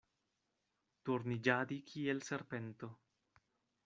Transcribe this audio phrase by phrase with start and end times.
[1.09, 2.91] Turniĝadi kiel serpento.